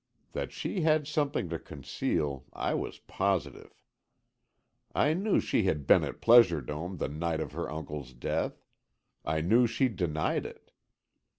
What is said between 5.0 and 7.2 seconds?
knew she had been at Pleasure Dome the